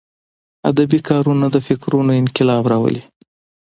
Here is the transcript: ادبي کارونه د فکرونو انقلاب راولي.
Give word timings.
ادبي 0.69 0.99
کارونه 1.09 1.45
د 1.51 1.57
فکرونو 1.67 2.11
انقلاب 2.21 2.63
راولي. 2.71 3.03